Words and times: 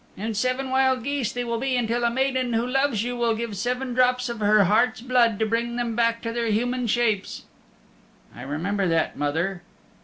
"And 0.17 0.35
seven 0.35 0.71
wild 0.71 1.03
geese 1.03 1.31
they 1.31 1.43
will 1.43 1.59
be 1.59 1.75
until 1.77 2.03
a 2.03 2.09
maiden 2.09 2.53
who 2.53 2.65
loves 2.65 3.03
you 3.03 3.15
will 3.15 3.35
give 3.35 3.55
seven 3.55 3.93
drops 3.93 4.29
of 4.29 4.39
her 4.39 4.63
heart's 4.63 4.99
blood 4.99 5.37
to 5.37 5.45
bring 5.45 5.75
them 5.75 5.95
back 5.95 6.23
to 6.23 6.33
their 6.33 6.47
human 6.47 6.87
shapes." 6.87 7.43
"I 8.35 8.41
remember 8.41 8.87
that, 8.87 9.15
mother." 9.15 9.61